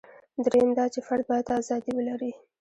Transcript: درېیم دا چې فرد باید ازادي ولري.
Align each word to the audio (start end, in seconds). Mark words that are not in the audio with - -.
درېیم 0.45 0.69
دا 0.77 0.85
چې 0.93 0.99
فرد 1.07 1.23
باید 1.29 1.47
ازادي 1.59 1.91
ولري. 1.95 2.31